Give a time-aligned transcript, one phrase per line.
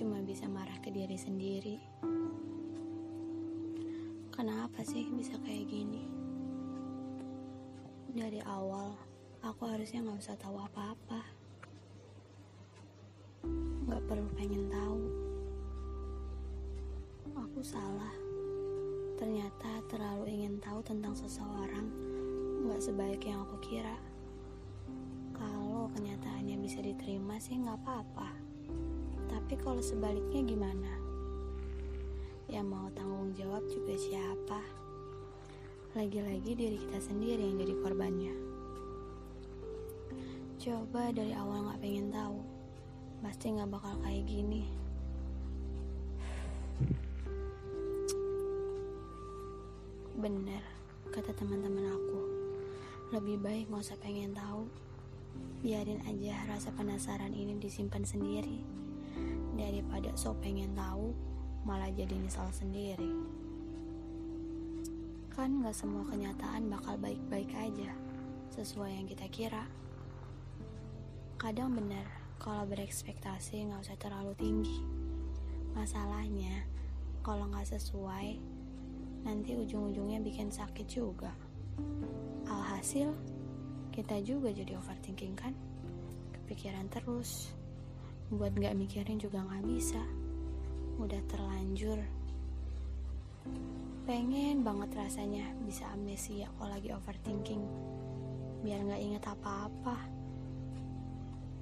[0.00, 1.76] cuma bisa marah ke diri sendiri.
[4.32, 6.08] Kenapa sih bisa kayak gini?
[8.08, 8.96] Dari awal,
[9.44, 11.20] aku harusnya nggak usah tahu apa-apa.
[13.84, 15.00] Nggak perlu pengen tahu.
[17.36, 18.16] Aku salah.
[19.20, 21.84] Ternyata terlalu ingin tahu tentang seseorang
[22.64, 24.00] nggak sebaik yang aku kira.
[25.36, 28.49] Kalau kenyataannya bisa diterima sih nggak apa-apa.
[29.50, 30.94] Tapi kalau sebaliknya gimana?
[32.46, 34.62] Yang mau tanggung jawab juga siapa?
[35.98, 38.30] Lagi-lagi diri kita sendiri yang jadi korbannya.
[40.54, 42.38] Coba dari awal nggak pengen tahu,
[43.26, 44.70] pasti nggak bakal kayak gini.
[50.14, 50.62] Bener,
[51.10, 52.20] kata teman-teman aku.
[53.18, 54.70] Lebih baik nggak usah pengen tahu.
[55.58, 58.80] Biarin aja rasa penasaran ini disimpan sendiri.
[59.60, 61.12] Daripada so pengen tahu,
[61.68, 63.12] malah jadi nyesal sendiri.
[65.36, 67.92] Kan gak semua kenyataan bakal baik-baik aja,
[68.56, 69.68] sesuai yang kita kira.
[71.36, 72.08] Kadang bener,
[72.40, 74.80] kalau berekspektasi gak usah terlalu tinggi.
[75.76, 76.64] Masalahnya,
[77.20, 78.40] kalau gak sesuai,
[79.28, 81.36] nanti ujung-ujungnya bikin sakit juga.
[82.48, 83.12] Alhasil,
[83.92, 85.52] kita juga jadi overthinking kan?
[86.32, 87.59] Kepikiran terus.
[88.30, 89.98] Buat gak mikirin juga gak bisa.
[91.02, 91.98] Udah terlanjur.
[94.06, 97.58] Pengen banget rasanya bisa amnesia kalau lagi overthinking.
[98.62, 99.98] Biar gak inget apa-apa.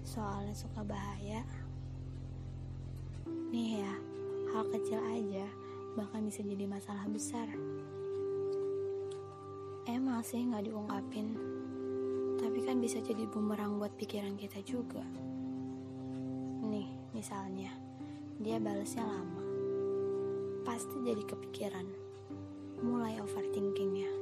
[0.04, 1.40] Soalnya suka bahaya.
[3.48, 3.94] Nih ya,
[4.52, 5.48] hal kecil aja
[5.96, 7.48] bahkan bisa jadi masalah besar.
[9.88, 11.32] Emang sih gak diungkapin,
[12.36, 15.00] tapi kan bisa jadi bumerang buat pikiran kita juga.
[16.68, 16.84] Nih,
[17.16, 17.72] misalnya,
[18.36, 19.40] dia balesnya lama.
[20.68, 21.88] Pasti jadi kepikiran.
[22.84, 24.12] Mulai overthinkingnya.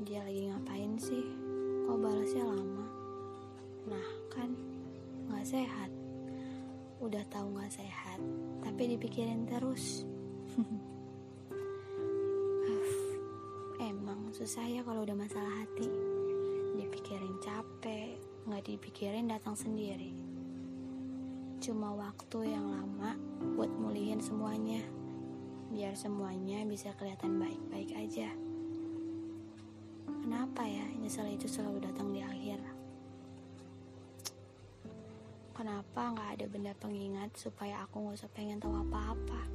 [0.00, 1.20] Dia lagi ngapain sih?
[1.84, 2.88] Kok balesnya lama?
[3.92, 4.56] Nah, kan
[5.28, 5.92] gak sehat.
[7.04, 8.16] Udah tahu gak sehat,
[8.64, 10.08] tapi dipikirin terus.
[13.92, 15.92] Emang susah ya kalau udah masalah hati.
[16.72, 18.16] Dipikirin capek,
[18.48, 20.31] nggak dipikirin datang sendiri.
[21.62, 23.14] Cuma waktu yang lama
[23.54, 24.82] buat mulihin semuanya.
[25.70, 28.34] Biar semuanya bisa kelihatan baik-baik aja.
[30.10, 32.58] Kenapa ya nyesel itu selalu datang di akhir?
[35.54, 39.46] Kenapa nggak ada benda pengingat supaya aku nggak usah pengen tahu apa-apa?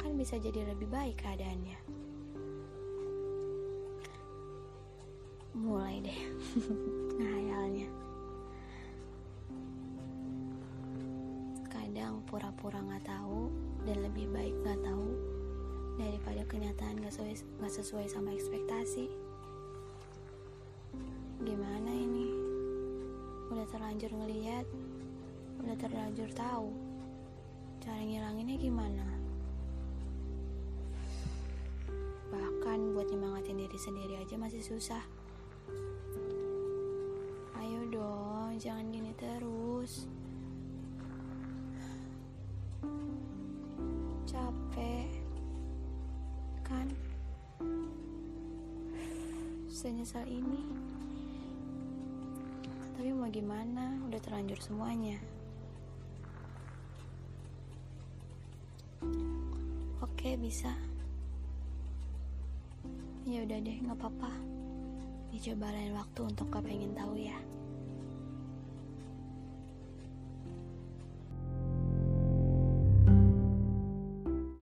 [0.00, 1.84] Kan bisa jadi lebih baik keadaannya.
[5.52, 6.20] Mulai deh
[7.20, 8.03] ngayalnya.
[12.14, 13.50] Kadang pura-pura nggak tahu
[13.82, 15.18] dan lebih baik nggak tahu
[15.98, 19.10] daripada kenyataan nggak sesuai, nggak sesuai sama ekspektasi.
[21.42, 22.30] Gimana ini?
[23.50, 24.62] Udah terlanjur ngeliat,
[25.66, 26.70] udah terlanjur tahu.
[27.82, 29.06] Cara ngilanginnya gimana?
[32.30, 35.02] Bahkan buat nyemangatin diri sendiri aja masih susah.
[37.58, 40.06] Ayo dong, jangan gini terus.
[49.74, 50.62] Senyesal ini.
[52.94, 55.18] Tapi mau gimana, udah terlanjur semuanya.
[59.98, 60.70] Oke, bisa.
[63.26, 64.30] Ya udah deh, nggak apa-apa.
[65.34, 67.34] Dicoba lain waktu untuk gak pengen tahu ya.